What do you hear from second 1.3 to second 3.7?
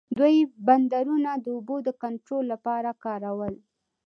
د اوبو د کنټرول لپاره کارول.